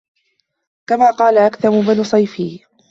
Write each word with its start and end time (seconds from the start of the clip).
كَمَا 0.87 1.11
قَالَ 1.11 1.37
أَكْثَمُ 1.37 1.81
بْنُ 1.81 2.03
صَيْفِيٍّ 2.03 2.65